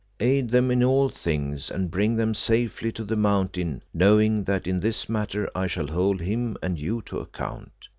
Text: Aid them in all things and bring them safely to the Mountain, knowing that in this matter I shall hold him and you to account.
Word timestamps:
Aid 0.19 0.49
them 0.49 0.71
in 0.71 0.83
all 0.83 1.09
things 1.09 1.69
and 1.69 1.91
bring 1.91 2.15
them 2.15 2.33
safely 2.33 2.91
to 2.93 3.03
the 3.03 3.15
Mountain, 3.15 3.83
knowing 3.93 4.43
that 4.45 4.65
in 4.65 4.79
this 4.79 5.07
matter 5.07 5.47
I 5.53 5.67
shall 5.67 5.85
hold 5.85 6.21
him 6.21 6.57
and 6.63 6.79
you 6.79 7.03
to 7.03 7.19
account. 7.19 7.71